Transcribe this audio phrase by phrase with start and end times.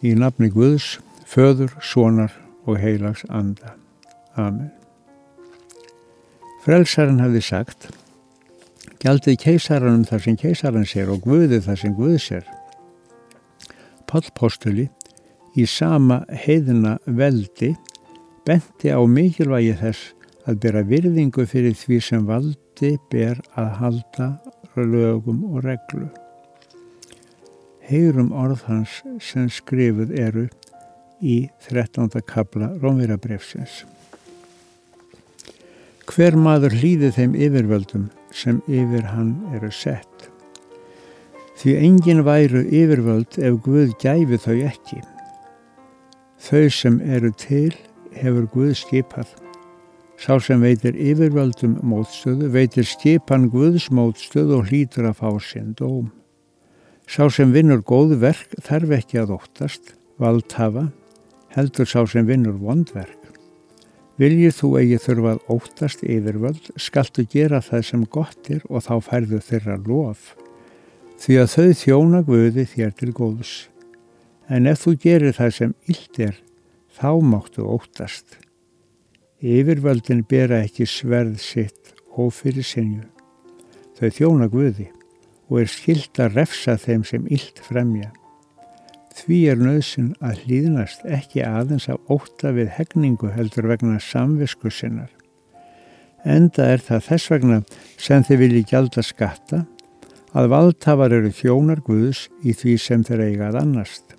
[0.00, 2.32] Í nafni Guðs, föður, sonar
[2.64, 3.74] og heilags anda.
[4.40, 4.70] Amen.
[6.64, 7.88] Frelsarinn hafði sagt,
[9.00, 12.48] gjaldið keisaranum þar sem keisaran sér og Guðið þar sem Guð sér.
[14.08, 14.88] Pál Postuli
[15.56, 17.74] í sama heiðina veldi
[18.48, 20.14] benti á mikilvægi þess
[20.48, 24.32] að bera virðingu fyrir því sem valdi ber að halda
[24.76, 26.08] lögum og reglu.
[27.90, 30.44] Heyrum orð hans sem skrifuð eru
[31.18, 32.20] í 13.
[32.22, 33.80] kabla Rómvirabrefsins.
[36.06, 40.28] Hver maður hlýði þeim yfirvöldum sem yfir hann eru sett.
[41.58, 45.00] Því engin væru yfirvöld ef Guð gæfi þau ekki.
[46.46, 47.74] Þau sem eru til
[48.14, 49.34] hefur Guð skipað.
[50.14, 56.12] Sá sem veitir yfirvöldum mótstöðu veitir skipan Guðs mótstöðu og hlýtur að fá sinn dóm.
[57.10, 60.84] Sá sem vinnur góð verk þarf ekki að óttast, valdhafa,
[61.50, 63.32] heldur sá sem vinnur vondverk.
[64.22, 68.92] Viljið þú eigi þurfa að óttast yfirvöld, skaltu gera það sem gott er og þá
[69.08, 70.36] færðu þeirra lof.
[71.18, 73.56] Því að þau þjóna Guði þér til góðs.
[74.46, 76.38] En ef þú gerir það sem illt er,
[76.94, 78.38] þá máttu óttast.
[79.42, 83.02] Yfirvöldin bera ekki sverð sitt ófyrir sinju.
[83.98, 84.92] Þau þjóna Guði
[85.50, 88.12] og er skilt að refsa þeim sem illt fremja.
[89.20, 95.10] Því er nöðsinn að hlýðnast ekki aðeins af óta við hegningu heldur vegna samvisku sinnar.
[96.24, 97.60] Enda er það þess vegna
[97.98, 99.64] sem þið vilji gjalda skatta
[100.36, 104.14] að valdhafar eru þjónar Guðs í því sem þeir eigað annast.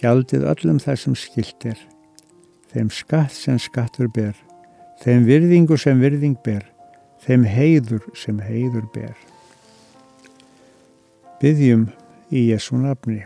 [0.00, 1.78] Gjaldið öllum þessum skiltir
[2.72, 4.32] þeim skatt sem skattur ber,
[5.02, 6.64] þeim virðingu sem virðing ber,
[7.20, 9.12] þeim heiður sem heiður ber.
[11.42, 11.88] Byggjum
[12.30, 13.24] í Jésu nafni.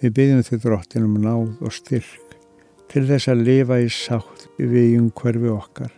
[0.00, 2.36] Við byggjum því drottinum náð og styrk
[2.88, 5.90] til þess að lifa í sátt við umhverfi okkar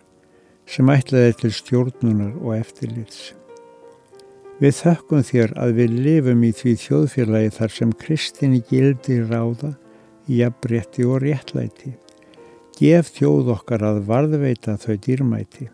[0.66, 3.20] sem ætlaði til stjórnunar og eftirlits.
[4.58, 9.70] Við þökkum þér að við lifum í því þjóðfélagi þar sem kristinni gildi ráða
[10.26, 11.94] jafnrétti og réttlæti.
[12.74, 15.68] Gef þjóð okkar að varðveita þau dýrmæti.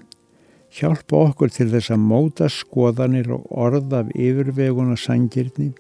[0.75, 5.71] Hjálpa okkur til þess að móta skoðanir og orð af yfirveguna sangirni.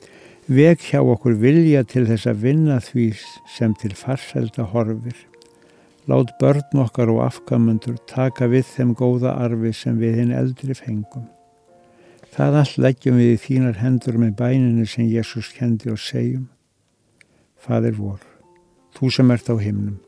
[0.48, 3.08] Veg hjá okkur vilja til þess að vinna því
[3.56, 5.18] sem til farselda horfir.
[6.08, 11.28] Lát börn okkar og afkamundur taka við þeim góða arfi sem við hinn eldri fengum.
[12.32, 16.48] Það allt leggjum við í þínar hendur með bæninu sem Jésús kendi og segjum.
[17.60, 18.24] Fadir vor
[18.98, 19.98] þú sem ert á himnum,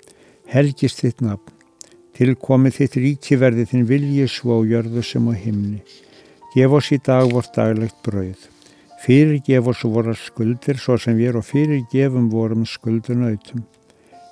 [0.50, 1.54] helgist þitt nafn,
[2.18, 5.82] tilkomið þitt ríki verði þinn vilji svo jörðu sem á himni.
[6.54, 8.48] Gef oss í dag vort daglegt brauð.
[9.00, 13.64] Fyrir gef oss voru skuldir svo sem við og fyrir gefum vorum skuldunautum.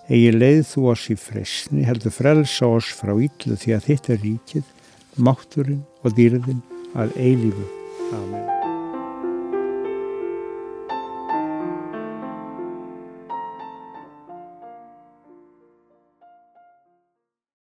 [0.08, 4.22] Egi leið þú oss í fresni, heldur frelsa oss frá yllu því að þitt er
[4.24, 4.68] ríkið,
[5.16, 6.62] mátturinn og dýrðin
[6.96, 7.68] að eilífu.
[8.12, 8.57] Amen.